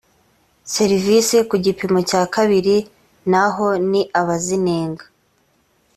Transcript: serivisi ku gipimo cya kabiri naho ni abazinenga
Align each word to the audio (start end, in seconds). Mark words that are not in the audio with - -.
serivisi 0.75 1.37
ku 1.49 1.55
gipimo 1.65 1.99
cya 2.09 2.21
kabiri 2.35 2.75
naho 3.31 3.67
ni 3.89 4.01
abazinenga 4.19 5.03